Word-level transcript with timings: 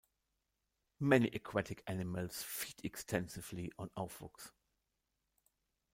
Many 0.99 1.27
aquatic 1.27 1.83
animals 1.85 2.41
feed 2.41 2.73
extensively 2.83 3.71
on 3.77 3.89
aufwuchs. 3.95 4.49